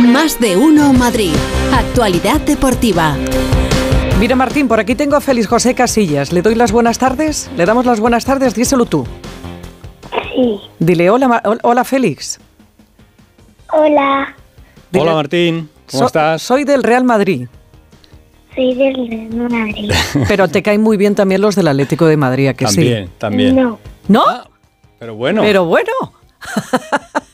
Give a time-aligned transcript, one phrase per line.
[0.00, 1.32] Más de uno Madrid.
[1.72, 3.16] Actualidad deportiva.
[4.18, 6.32] Mira Martín, por aquí tengo a Félix José Casillas.
[6.32, 7.50] ¿Le doy las buenas tardes?
[7.56, 8.54] ¿Le damos las buenas tardes?
[8.54, 9.06] Díselo tú.
[10.34, 10.60] Sí.
[10.78, 12.38] Dile hola, hola Félix.
[13.72, 14.34] Hola.
[14.92, 16.42] Dile- Hola Martín, ¿cómo So- estás?
[16.42, 17.48] Soy del Real Madrid,
[18.54, 19.90] Soy del Real Madrid.
[20.28, 23.12] pero te caen muy bien también los del Atlético de Madrid, ¿a que También, sí?
[23.18, 23.56] también.
[23.56, 23.78] No.
[24.08, 24.24] ¿No?
[24.98, 25.90] Pero bueno, Pero bueno.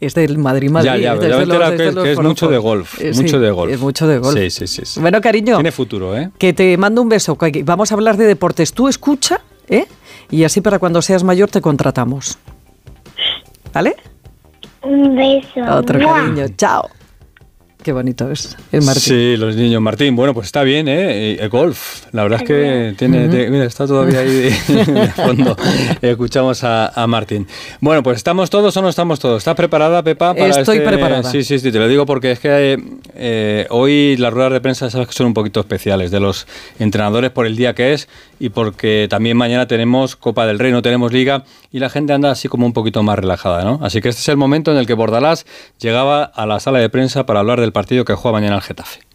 [0.00, 0.86] es del Madrid Madrid.
[0.90, 3.00] ya, ya, es ya de me he los- que, los que es mucho de golf,
[3.00, 3.72] Eh, sí, mucho de golf.
[3.72, 4.38] Es mucho de golf.
[4.38, 4.82] Sí, sí, sí.
[4.84, 5.00] sí.
[5.00, 5.56] Bueno, cariño.
[5.56, 6.30] Tiene futuro, ¿eh?
[6.38, 7.36] Que te mando un beso.
[7.64, 8.72] Vamos a hablar de deportes.
[8.72, 9.86] Tú escucha, ¿eh?
[10.30, 12.38] Y así para cuando seas mayor te contratamos.
[13.72, 13.96] ¿Vale?
[14.82, 15.60] Un beso.
[15.76, 16.14] Otro ¡Mua!
[16.14, 16.46] cariño.
[16.56, 16.88] Chao.
[17.82, 19.02] Qué bonito es el Martín.
[19.02, 19.80] Sí, los niños.
[19.80, 21.36] Martín, bueno, pues está bien, ¿eh?
[21.40, 22.04] El golf.
[22.12, 23.28] La verdad es que tiene.
[23.28, 24.50] te- mira, está todavía ahí de,
[24.92, 25.56] de fondo.
[26.02, 27.46] Escuchamos a, a Martín.
[27.80, 29.38] Bueno, pues ¿estamos todos o no estamos todos?
[29.38, 30.32] ¿Estás preparada, Pepa?
[30.36, 31.22] Estoy este- preparada.
[31.30, 32.82] Sí, sí, sí, te lo digo porque es que
[33.14, 36.46] eh, hoy las ruedas de prensa sabes que son un poquito especiales de los
[36.78, 38.08] entrenadores por el día que es
[38.40, 42.30] y porque también mañana tenemos Copa del Rey, no tenemos Liga y la gente anda
[42.30, 43.78] así como un poquito más relajada, ¿no?
[43.82, 45.46] Así que este es el momento en el que Bordalás
[45.78, 49.09] llegaba a la sala de prensa para hablar del partido que juega mañana el Getafe.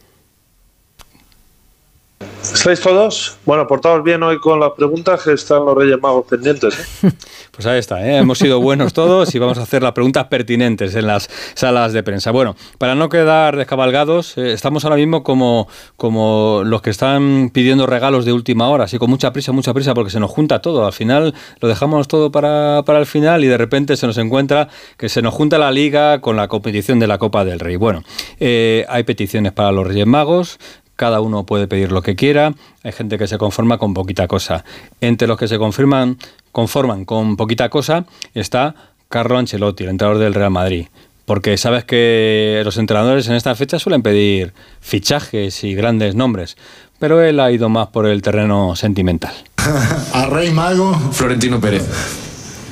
[2.41, 3.37] ¿Estáis todos?
[3.45, 7.03] Bueno, portaos bien hoy con las preguntas que están los Reyes Magos pendientes.
[7.03, 7.11] ¿eh?
[7.51, 8.17] Pues ahí está, ¿eh?
[8.17, 12.03] hemos sido buenos todos y vamos a hacer las preguntas pertinentes en las salas de
[12.03, 12.31] prensa.
[12.31, 17.85] Bueno, para no quedar descabalgados, eh, estamos ahora mismo como, como los que están pidiendo
[17.85, 20.85] regalos de última hora, así con mucha prisa, mucha prisa, porque se nos junta todo.
[20.85, 24.67] Al final lo dejamos todo para, para el final y de repente se nos encuentra
[24.97, 27.77] que se nos junta la liga con la competición de la Copa del Rey.
[27.77, 28.03] Bueno,
[28.37, 30.59] hay peticiones para los Reyes Magos.
[30.95, 32.53] Cada uno puede pedir lo que quiera.
[32.83, 34.63] Hay gente que se conforma con poquita cosa.
[35.01, 36.17] Entre los que se confirman,
[36.51, 38.75] conforman con poquita cosa está
[39.09, 40.87] Carlo Ancelotti, el entrenador del Real Madrid.
[41.25, 46.55] Porque sabes que los entrenadores en esta fecha suelen pedir fichajes y grandes nombres.
[46.99, 49.33] Pero él ha ido más por el terreno sentimental.
[50.13, 51.83] A Rey Mago, Florentino Pérez.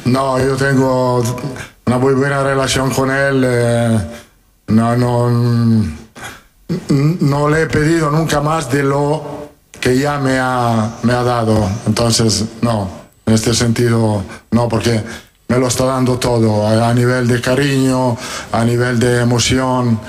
[0.05, 1.21] no, yo tengo
[1.85, 3.43] una muy buena relación con él.
[3.45, 3.99] eh,
[4.67, 5.97] no, no, mm,
[6.89, 11.69] no le he pedido nunca más de lo que ya me ha, me ha dado.
[11.85, 12.89] Entonces, no,
[13.25, 15.01] en este sentido, no, porque
[15.47, 18.17] me lo está dando todo, a, nivel de cariño,
[18.51, 19.99] a nivel de emoción.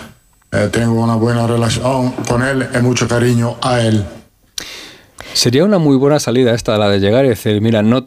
[0.52, 4.04] eh, tengo una buena relación con él y mucho cariño a él.
[5.32, 8.04] Sería una muy buena salida esta, la de llegar y decir, mira, no,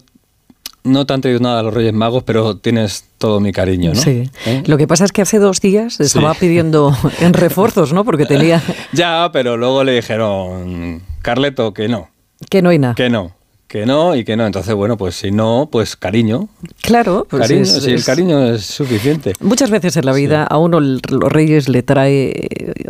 [0.87, 4.01] no te han traído nada a los Reyes Magos, pero tienes todo mi cariño, ¿no?
[4.01, 4.29] Sí.
[4.45, 4.63] ¿Eh?
[4.65, 8.03] Lo que pasa es que hace dos días estaba pidiendo en refuerzos, ¿no?
[8.05, 8.61] Porque tenía
[8.93, 12.09] Ya, pero luego le dijeron, Carleto, que no,
[12.49, 12.95] que no hay nada.
[12.95, 13.31] que no,
[13.67, 14.45] que no y que no.
[14.45, 16.47] Entonces, bueno, pues si no, pues cariño.
[16.81, 19.33] Claro, pues cariño, es- si el cariño es suficiente.
[19.41, 22.33] Muchas veces en la vida a uno los reyes le trae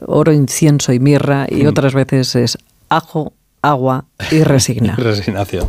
[0.06, 1.68] oro, incienso y mirra y Mm.
[1.68, 2.57] otras veces es
[2.90, 4.95] ajo, agua y resigna.
[4.97, 5.68] Resignación.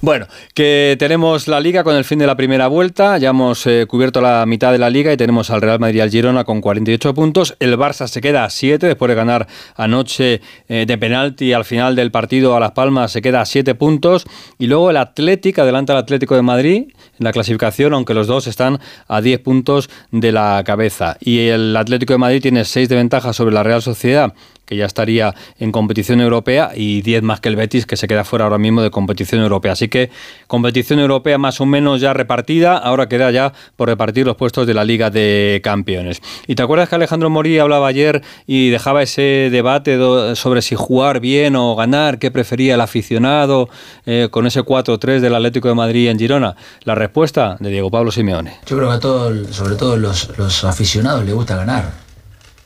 [0.00, 3.18] Bueno, que tenemos la liga con el fin de la primera vuelta.
[3.18, 6.00] Ya hemos eh, cubierto la mitad de la liga y tenemos al Real Madrid y
[6.00, 7.56] al Girona con 48 puntos.
[7.60, 9.46] El Barça se queda a 7 después de ganar
[9.76, 13.12] anoche eh, de penalti al final del partido a Las Palmas.
[13.12, 14.24] Se queda a 7 puntos.
[14.58, 16.84] Y luego el Atlético adelanta al Atlético de Madrid
[17.18, 21.16] en la clasificación, aunque los dos están a 10 puntos de la cabeza.
[21.20, 24.32] Y el Atlético de Madrid tiene 6 de ventaja sobre la Real Sociedad
[24.70, 28.22] que ya estaría en competición europea, y 10 más que el Betis, que se queda
[28.22, 29.72] fuera ahora mismo de competición europea.
[29.72, 30.10] Así que
[30.46, 34.74] competición europea más o menos ya repartida, ahora queda ya por repartir los puestos de
[34.74, 36.22] la Liga de Campeones.
[36.46, 39.98] ¿Y te acuerdas que Alejandro Morí hablaba ayer y dejaba ese debate
[40.36, 43.68] sobre si jugar bien o ganar, qué prefería el aficionado
[44.06, 46.54] eh, con ese 4-3 del Atlético de Madrid en Girona?
[46.84, 48.58] La respuesta de Diego Pablo Simeone.
[48.66, 52.09] Yo creo que a todos, sobre todo los, los aficionados, les gusta ganar.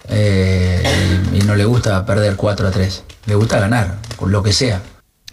[0.08, 0.82] Eh,
[1.32, 3.02] y, y no le gusta perder 4 a 3.
[3.26, 4.80] Le gusta ganar, con lo que sea.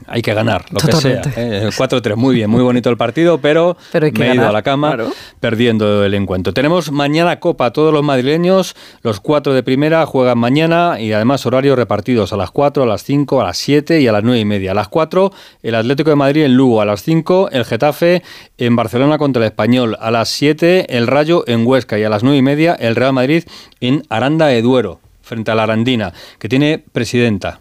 [0.08, 1.30] Hay que ganar, lo Totalmente.
[1.30, 1.44] que sea.
[1.44, 1.64] ¿eh?
[1.64, 4.90] El 4-3, muy bien, muy bonito el partido, pero, me he ido a la cama
[4.96, 5.12] claro.
[5.40, 6.54] perdiendo el encuentro.
[6.54, 11.78] Tenemos mañana Copa, todos los madrileños, los cuatro de primera juegan mañana y además horarios
[11.78, 14.46] repartidos a las 4, a las 5, a las 7 y a las 9 y
[14.46, 14.72] media.
[14.72, 15.32] A las 4,
[15.64, 18.24] el Atlético de Madrid en Lugo, a las 5, el Getafe
[18.58, 22.24] en Barcelona contra el Español, a las 7, el Rayo en Huesca y a las
[22.24, 23.44] 9 y media, el Real Madrid
[23.80, 27.60] en Aranda de Duero, frente a la Arandina, que tiene presidenta.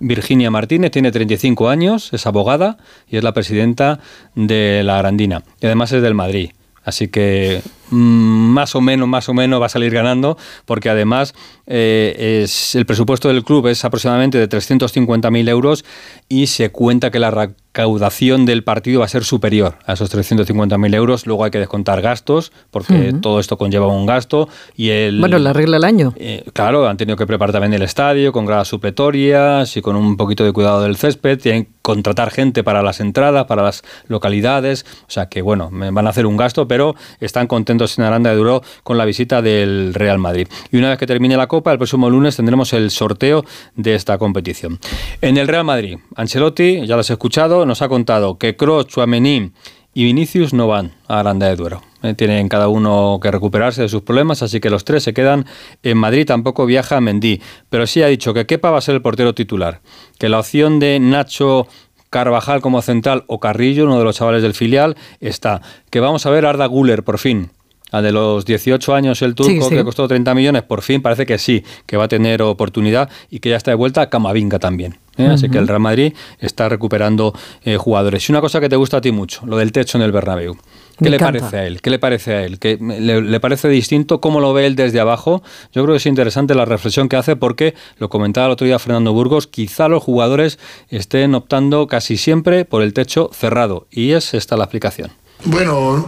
[0.00, 2.78] Virginia Martínez tiene 35 años, es abogada
[3.08, 4.00] y es la presidenta
[4.34, 5.42] de la Arandina.
[5.60, 6.50] Y además es del Madrid.
[6.84, 11.34] Así que más o menos, más o menos va a salir ganando, porque además
[11.66, 15.84] eh, es, el presupuesto del club es aproximadamente de 350.000 euros
[16.28, 20.94] y se cuenta que la recaudación del partido va a ser superior a esos 350.000
[20.94, 21.26] euros.
[21.26, 24.48] Luego hay que descontar gastos, porque todo esto conlleva un gasto.
[24.76, 26.14] y el Bueno, la regla del año.
[26.16, 30.16] Eh, claro, han tenido que preparar también el estadio con gradas supletorias y con un
[30.16, 31.38] poquito de cuidado del césped.
[31.38, 34.86] Tienen que contratar gente para las entradas, para las localidades.
[35.02, 38.36] O sea que, bueno, van a hacer un gasto, pero están contentos en Aranda de
[38.36, 40.48] Duro con la visita del Real Madrid.
[40.72, 43.44] Y una vez que termine la Copa, el próximo lunes tendremos el sorteo
[43.74, 44.78] de esta competición.
[45.20, 49.52] En el Real Madrid, Ancelotti, ya lo has escuchado, nos ha contado que Kroos, Chouameni
[49.94, 51.82] y Vinicius no van a Aranda de Duero.
[52.02, 55.46] Eh, tienen cada uno que recuperarse de sus problemas, así que los tres se quedan
[55.82, 56.26] en Madrid.
[56.26, 57.40] Tampoco viaja Mendy,
[57.70, 59.80] pero sí ha dicho que Kepa va a ser el portero titular,
[60.18, 61.66] que la opción de Nacho
[62.10, 65.60] Carvajal como central o Carrillo, uno de los chavales del filial, está.
[65.90, 67.50] Que vamos a ver Arda Guller por fin.
[67.92, 71.38] Al de los 18 años el turco, que costó 30 millones, por fin parece que
[71.38, 74.98] sí, que va a tener oportunidad y que ya está de vuelta Camavinga también.
[75.16, 75.26] ¿eh?
[75.26, 77.32] Así que el Real Madrid está recuperando
[77.64, 78.28] eh, jugadores.
[78.28, 80.56] Y una cosa que te gusta a ti mucho, lo del techo en el Bernabéu.
[81.02, 81.82] ¿Qué le parece a él?
[81.82, 82.58] ¿Qué le parece a él?
[82.58, 84.20] ¿Qué le, parece distinto?
[84.20, 85.42] ¿Cómo lo ve él desde abajo?
[85.72, 88.78] Yo creo que es interesante la reflexión que hace porque, lo comentaba el otro día
[88.78, 93.86] Fernando Burgos, quizá los jugadores estén optando casi siempre por el techo cerrado.
[93.90, 95.10] Y es esta la explicación.
[95.44, 96.06] Bueno,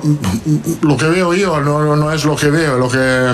[0.82, 3.32] lo que veo yo no, no es lo que veo, lo que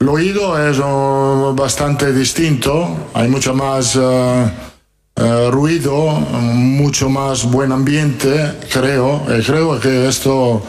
[0.00, 3.96] lo oído es oh, bastante distinto, hay mucho más...
[3.96, 4.50] Eh,
[5.16, 9.22] eh, ruido, mucho más buen ambiente, creo.
[9.28, 10.62] Y creo que esto,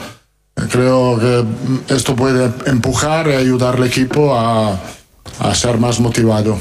[0.70, 4.78] creo que esto puede empujar y ayudar al equipo a,
[5.40, 6.58] a ser más motivado.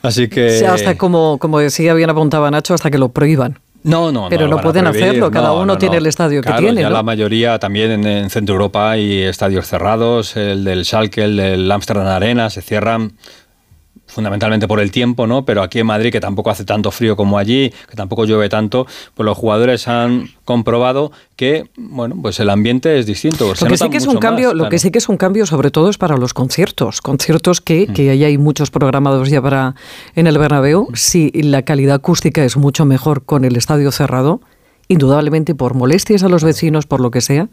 [0.00, 0.64] Así que.
[0.66, 3.58] hasta como, como decía bien apuntaba Nacho, hasta que lo prohíban.
[3.84, 6.80] No, no, Pero no, pueden hacerlo, cada uno tiene el estadio que tiene.
[6.82, 11.36] Ya la mayoría también en, en, Centro Europa hay estadios cerrados, el del Schalke, el
[11.36, 13.12] del Amsterdam Arena, se cierran
[14.18, 15.44] fundamentalmente por el tiempo, ¿no?
[15.44, 18.84] Pero aquí en Madrid, que tampoco hace tanto frío como allí, que tampoco llueve tanto,
[19.14, 23.46] pues los jugadores han comprobado que, bueno, pues el ambiente es distinto.
[23.46, 25.70] lo que sí que es un cambio, lo que sí que es un cambio, sobre
[25.70, 27.92] todo, es para los conciertos, conciertos que, mm.
[27.92, 29.76] que hay muchos programados ya para
[30.16, 30.88] en el Bernabéu.
[30.94, 34.40] Si la calidad acústica es mucho mejor con el estadio cerrado,
[34.88, 37.48] indudablemente por molestias a los vecinos, por lo que sea,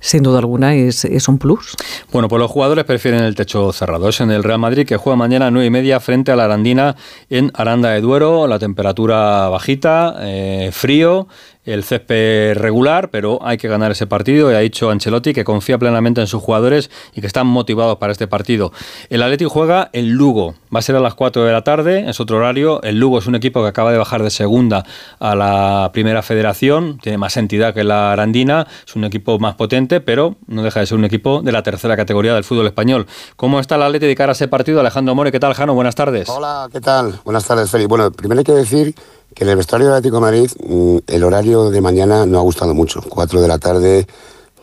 [0.00, 1.76] sin duda alguna es, es, un plus.
[2.10, 4.08] Bueno, pues los jugadores prefieren el techo cerrado.
[4.08, 6.44] Es en el Real Madrid que juega mañana a 9 y media frente a la
[6.44, 6.96] Arandina
[7.30, 11.28] en Aranda de Duero, la temperatura bajita, eh, frío
[11.64, 15.78] el césped regular, pero hay que ganar ese partido y ha dicho Ancelotti que confía
[15.78, 18.72] plenamente en sus jugadores y que están motivados para este partido.
[19.10, 22.20] El Atleti juega en Lugo, va a ser a las 4 de la tarde, es
[22.20, 22.82] otro horario.
[22.82, 24.84] El Lugo es un equipo que acaba de bajar de segunda
[25.18, 30.00] a la primera federación, tiene más entidad que la Arandina, es un equipo más potente,
[30.00, 33.06] pero no deja de ser un equipo de la tercera categoría del fútbol español.
[33.36, 34.80] ¿Cómo está el Atleti de a ese partido?
[34.80, 35.74] Alejandro More, ¿qué tal, Jano?
[35.74, 36.28] Buenas tardes.
[36.28, 37.20] Hola, ¿qué tal?
[37.24, 37.88] Buenas tardes, Félix.
[37.88, 38.94] Bueno, primero hay que decir
[39.34, 42.42] que en el vestuario del Atlético de Madrid mm, el horario de mañana no ha
[42.42, 43.02] gustado mucho.
[43.08, 44.06] Cuatro de la tarde,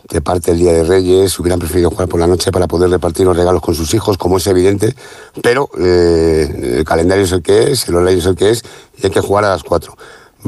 [0.09, 3.25] de parte del Día de Reyes, hubieran preferido jugar por la noche para poder repartir
[3.25, 4.95] los regalos con sus hijos, como es evidente,
[5.41, 8.63] pero eh, el calendario es el que es, el horario es el que es,
[8.97, 9.95] y hay que jugar a las cuatro.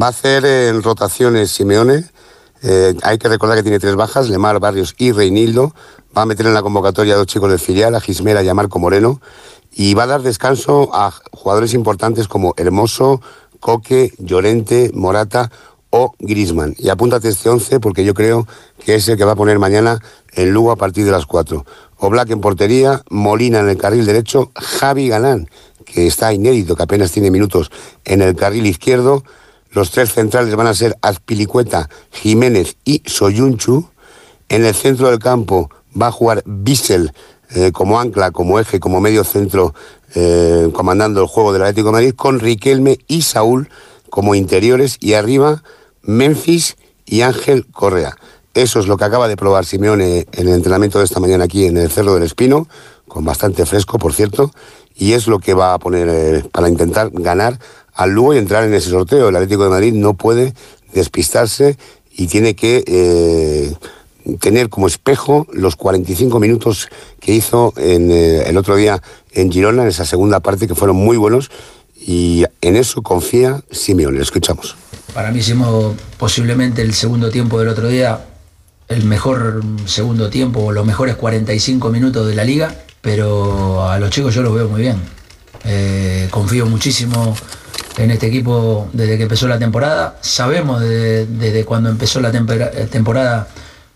[0.01, 2.05] Va a hacer en rotaciones Simeone,
[2.63, 5.73] eh, hay que recordar que tiene tres bajas, Lemar, Barrios y Reinildo,
[6.17, 8.53] va a meter en la convocatoria a dos chicos del filial, a Gismera y a
[8.53, 9.21] Marco Moreno,
[9.71, 13.21] y va a dar descanso a jugadores importantes como Hermoso,
[13.59, 15.51] Coque, Llorente, Morata
[15.91, 16.75] o Grisman.
[16.77, 18.47] Y apúntate este 11 porque yo creo
[18.83, 19.99] que es el que va a poner mañana
[20.33, 21.65] en Lugo a partir de las 4.
[21.97, 25.47] Oblak en portería, Molina en el carril derecho, Javi Galán,
[25.85, 27.69] que está inédito, que apenas tiene minutos
[28.05, 29.23] en el carril izquierdo.
[29.69, 33.87] Los tres centrales van a ser Azpilicueta, Jiménez y Soyunchu.
[34.49, 35.69] En el centro del campo
[35.99, 37.13] va a jugar Bissell
[37.53, 39.73] eh, como ancla, como eje, como medio centro
[40.15, 43.69] eh, comandando el juego del Atlético de Madrid, con Riquelme y Saúl
[44.09, 45.63] como interiores y arriba
[46.03, 48.15] Memphis y Ángel Correa.
[48.53, 51.65] Eso es lo que acaba de probar Simeone en el entrenamiento de esta mañana aquí
[51.65, 52.67] en el Cerro del Espino,
[53.07, 54.51] con bastante fresco, por cierto,
[54.95, 57.59] y es lo que va a poner eh, para intentar ganar
[57.93, 59.29] al Lugo y entrar en ese sorteo.
[59.29, 60.53] El Atlético de Madrid no puede
[60.93, 61.77] despistarse
[62.11, 63.73] y tiene que eh,
[64.39, 66.89] tener como espejo los 45 minutos
[67.19, 71.17] que hizo en, el otro día en Girona, en esa segunda parte, que fueron muy
[71.17, 71.49] buenos,
[71.99, 74.17] y en eso confía Simeone.
[74.17, 74.75] Le escuchamos.
[75.13, 78.25] Para mí hicimos posiblemente el segundo tiempo del otro día,
[78.87, 84.33] el mejor segundo tiempo, los mejores 45 minutos de la liga, pero a los chicos
[84.33, 84.97] yo los veo muy bien.
[85.65, 87.35] Eh, confío muchísimo
[87.97, 90.17] en este equipo desde que empezó la temporada.
[90.21, 93.47] Sabemos desde, cuando empezó la temporada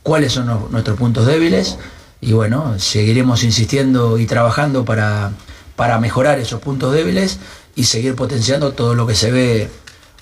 [0.03, 1.77] cuáles son nuestros puntos débiles
[2.19, 5.31] y bueno, seguiremos insistiendo y trabajando para,
[5.77, 7.39] para mejorar esos puntos débiles
[7.73, 9.69] y seguir potenciando todo lo que se ve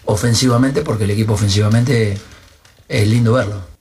[0.06, 2.18] ofensivamente, porque el equipo ofensivamente
[2.88, 3.74] es lindo verlo.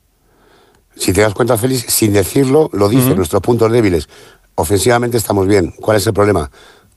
[0.96, 4.08] Si te das cuenta, Félix, sin decirlo, lo dice, nuestros puntos débiles.
[4.54, 5.72] Ofensivamente estamos bien.
[5.80, 6.50] ¿Cuál es el problema?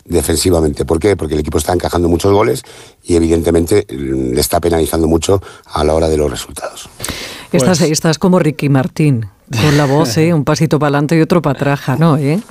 [0.04, 0.86] Defensivamente.
[0.86, 1.16] ¿Por qué?
[1.16, 2.62] Porque el equipo está encajando muchos goles
[3.04, 6.90] y evidentemente le está penalizando mucho a la hora de los resultados.
[7.52, 10.34] Estás, pues estás como Ricky Martín, con la voz, ¿eh?
[10.34, 12.18] un pasito para adelante y otro para atrás, ¿no?
[12.18, 12.42] ¿eh?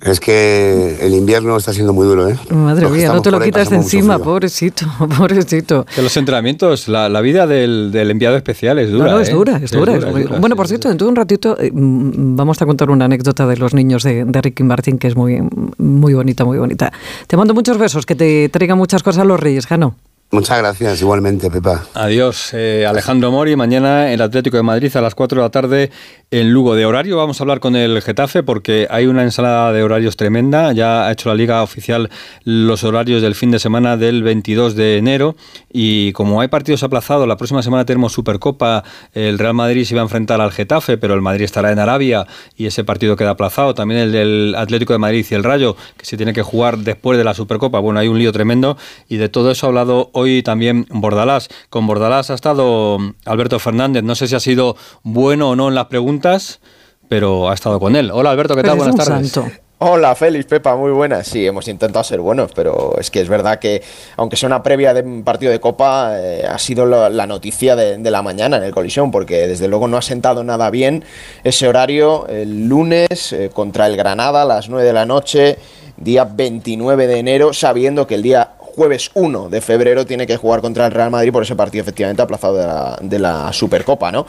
[0.00, 2.38] Es que el invierno está siendo muy duro, ¿eh?
[2.50, 4.86] Madre mía, no te lo quitas de encima, pobrecito,
[5.18, 5.84] pobrecito.
[5.92, 9.10] Que los entrenamientos, la, vida del, enviado especial es dura.
[9.10, 9.98] No, es, dura, es, dura,
[10.38, 13.56] Bueno, por cierto, dentro de un ratito eh, mm, vamos a contar una anécdota de
[13.56, 15.40] los niños de, Ricky Martín que es muy,
[15.78, 16.92] muy bonita, muy bonita.
[17.26, 19.96] Te mando muchos besos, que te traigan muchas cosas a los Reyes, Jano.
[20.30, 21.86] Muchas gracias, igualmente, Pepa.
[21.94, 23.56] Adiós, eh, Alejandro Mori.
[23.56, 25.90] Mañana el Atlético de Madrid a las 4 de la tarde
[26.30, 26.74] en Lugo.
[26.74, 30.74] De horario vamos a hablar con el Getafe porque hay una ensalada de horarios tremenda.
[30.74, 32.10] Ya ha hecho la liga oficial
[32.44, 35.34] los horarios del fin de semana del 22 de enero
[35.72, 38.84] y como hay partidos aplazados, la próxima semana tenemos Supercopa.
[39.14, 42.26] El Real Madrid se va a enfrentar al Getafe, pero el Madrid estará en Arabia
[42.54, 43.72] y ese partido queda aplazado.
[43.72, 47.16] También el del Atlético de Madrid y el Rayo, que se tiene que jugar después
[47.16, 47.78] de la Supercopa.
[47.78, 48.76] Bueno, hay un lío tremendo
[49.08, 51.48] y de todo eso ha hablado hoy también Bordalás.
[51.70, 54.02] Con Bordalás ha estado Alberto Fernández.
[54.02, 56.60] No sé si ha sido bueno o no en las preguntas,
[57.08, 58.10] pero ha estado con él.
[58.12, 58.76] Hola Alberto, ¿qué tal?
[58.76, 59.38] Buenas tardes.
[59.80, 61.28] Hola, Félix, Pepa, muy buenas.
[61.28, 63.80] Sí, hemos intentado ser buenos, pero es que es verdad que,
[64.16, 68.10] aunque sea una previa de un partido de Copa, eh, ha sido la, noticia de,
[68.10, 71.04] la mañana en el colisión, porque desde luego no ha sentado nada bien
[71.44, 75.58] ese horario el lunes eh, contra el Granada a las 9 de la noche,
[75.96, 78.47] día 29 de enero, sabiendo que el día
[78.78, 82.22] jueves 1 de febrero tiene que jugar contra el Real Madrid por ese partido efectivamente
[82.22, 84.24] aplazado de la, de la Supercopa, ¿no?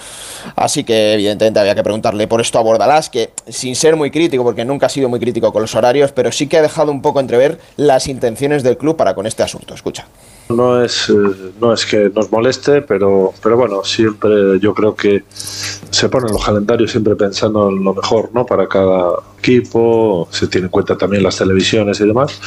[0.56, 4.44] Así que evidentemente había que preguntarle por esto a Bordalás, que sin ser muy crítico,
[4.44, 7.03] porque nunca ha sido muy crítico con los horarios, pero sí que ha dejado un
[7.03, 9.75] poco entrever las intenciones del club para con este asunto.
[9.75, 10.08] Escucha.
[10.50, 15.25] No es, eh, no es que nos moleste, pero, pero bueno, siempre yo creo que
[15.29, 18.48] se ponen los calendarios siempre pensando en lo mejor ¿no?
[18.48, 22.41] para cada equipo, se tiene en cuenta también las televisiones y demás.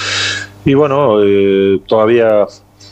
[0.64, 2.47] Y bueno, eh, todavía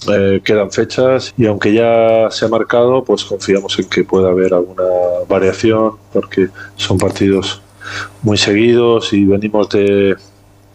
[0.08, 4.54] eh, quedan fechas y aunque ya se ha marcado, pues confiamos en que pueda haber
[4.54, 4.84] alguna
[5.28, 7.62] variación porque son partidos
[8.22, 10.16] muy seguidos y venimos de,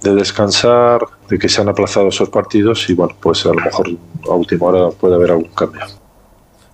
[0.02, 3.90] de descansar, de que se han aplazado esos partidos y bueno, pues a lo mejor
[4.30, 5.82] a última hora puede haber algún cambio.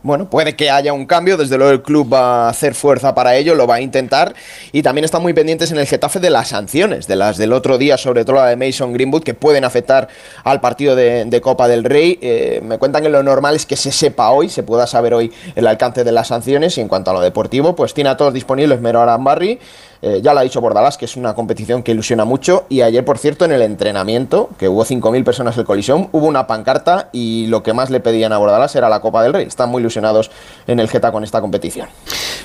[0.04, 3.36] Bueno, puede que haya un cambio, desde luego el club va a hacer fuerza para
[3.36, 4.34] ello, lo va a intentar
[4.72, 7.78] y también están muy pendientes en el Getafe de las sanciones, de las del otro
[7.78, 10.08] día, sobre todo la de Mason Greenwood, que pueden afectar
[10.44, 12.18] al partido de, Copa del Rey.
[12.22, 15.32] Eh, me cuentan que lo normal es que se sepa hoy, se pueda saber hoy
[15.56, 18.34] el alcance de las sanciones y en cuanto a lo deportivo, pues tiene a todos
[18.34, 19.60] disponibles Mero Arambarri,
[20.02, 22.66] eh, ya lo ha dicho Bordalás, que es una competición que ilusiona mucho.
[22.70, 26.48] Y ayer, por cierto, en el entrenamiento, que hubo 5.000 personas en colisión, hubo una
[26.48, 29.46] pancarta y lo que más le pedían a Bordalás era la Copa del Rey.
[29.46, 30.32] Están muy ilusionados
[30.68, 31.88] en el Geta con esta competición.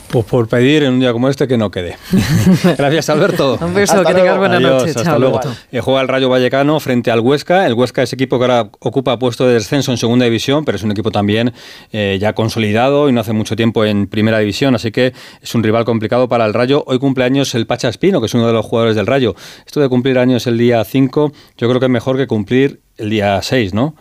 [0.08, 1.96] Pues por pedir en un día como este que no quede.
[2.78, 3.58] Gracias, Alberto.
[3.60, 4.90] un beso, que tengas buena noche.
[4.90, 5.40] Hasta luego.
[5.72, 7.66] Eh, juega el Rayo Vallecano frente al Huesca.
[7.66, 10.82] El Huesca es equipo que ahora ocupa puesto de descenso en segunda división, pero es
[10.82, 11.52] un equipo también
[11.92, 15.62] eh, ya consolidado y no hace mucho tiempo en primera división, así que es un
[15.62, 16.84] rival complicado para el Rayo.
[16.86, 19.34] Hoy cumpleaños el Pacha Espino, que es uno de los jugadores del Rayo.
[19.64, 23.10] Esto de cumplir años el día 5, yo creo que es mejor que cumplir el
[23.10, 23.94] día 6, ¿no?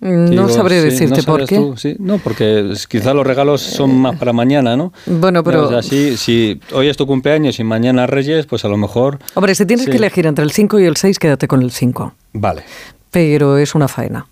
[0.00, 1.96] No sabré decirte por qué.
[2.00, 4.92] No, porque quizás los regalos son más para mañana, ¿no?
[5.06, 5.80] Bueno, pero...
[5.80, 9.20] si hoy es tu cumpleaños y mañana Reyes, pues a lo mejor...
[9.34, 12.14] Hombre, si tienes que elegir entre el 5 y el 6, quédate con el 5.
[12.32, 12.64] Vale.
[13.12, 14.26] Pero es una faena.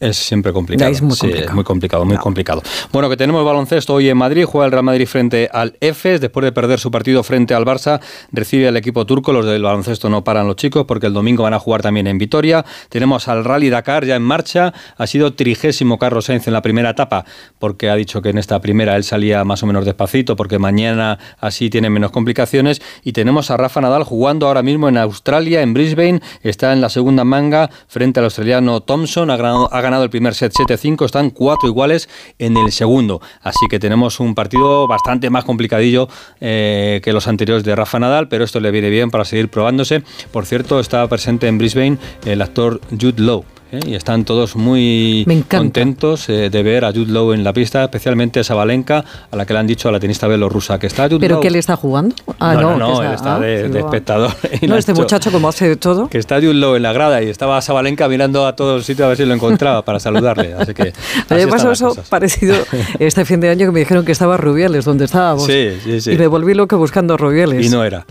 [0.00, 0.92] Es siempre complicado.
[0.92, 1.54] Es muy complicado.
[1.54, 2.62] muy complicado, muy complicado.
[2.92, 4.44] Bueno, que tenemos baloncesto hoy en Madrid.
[4.44, 6.20] Juega el Real Madrid frente al EFES.
[6.20, 8.00] Después de perder su partido frente al Barça,
[8.30, 9.32] recibe al equipo turco.
[9.32, 12.16] Los del baloncesto no paran los chicos porque el domingo van a jugar también en
[12.16, 12.64] Vitoria.
[12.90, 14.72] Tenemos al Rally Dakar ya en marcha.
[14.96, 17.24] Ha sido trigésimo Carlos Sainz en la primera etapa
[17.58, 21.18] porque ha dicho que en esta primera él salía más o menos despacito porque mañana
[21.40, 22.80] así tiene menos complicaciones.
[23.02, 26.20] Y tenemos a Rafa Nadal jugando ahora mismo en Australia, en Brisbane.
[26.44, 29.32] Está en la segunda manga frente al australiano Thompson.
[29.32, 33.20] Ha ganado, ha ganado el primer set 7-5, están cuatro iguales en el segundo.
[33.42, 36.08] Así que tenemos un partido bastante más complicadillo
[36.40, 40.02] eh, que los anteriores de Rafa Nadal, pero esto le viene bien para seguir probándose.
[40.32, 43.44] Por cierto, estaba presente en Brisbane el actor Jude Law.
[43.72, 43.80] ¿Eh?
[43.86, 48.40] y están todos muy contentos eh, de ver a Jude Lowe en la pista, especialmente
[48.40, 51.20] a Sabalenka, a la que le han dicho a la tenista belorrusa que está Jude
[51.20, 52.14] ¿Pero que él está jugando?
[52.38, 54.32] Ah, no, no, él está ah, de, espectador.
[54.68, 56.08] no, este muchacho como hace de todo.
[56.08, 59.06] Que está Jude Lowe en la grada y estaba Sabalenka mirando a todos los sitios
[59.06, 60.54] a ver si lo encontraba para saludarle.
[60.58, 60.92] Así que.
[61.30, 62.56] Me pasó eso parecido
[62.98, 65.46] este fin de año que me dijeron que estaba Rubiales, donde estábamos.
[65.46, 66.12] Sí, sí, sí.
[66.12, 67.64] Y me volví loco buscando Rubiales.
[67.64, 68.04] Y no era.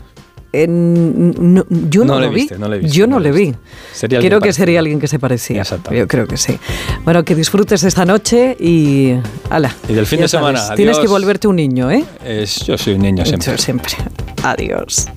[0.54, 2.36] No, yo no, No le lo vi.
[2.42, 3.54] viste, no le viste, yo no no le vi.
[3.94, 5.62] Sería creo que sería alguien que se parecía.
[5.62, 6.00] Exactamente.
[6.00, 6.58] Yo creo que sí.
[7.04, 9.14] Bueno, que disfrutes esta noche y.
[9.50, 11.12] Ala, Y del fin de semana, sabes, Tienes que adiós.
[11.12, 12.04] volverte un niño, ¿eh?
[12.26, 13.52] Es- yo soy un niño siempre.
[13.52, 13.94] Yo siempre.
[14.44, 15.08] Adiós.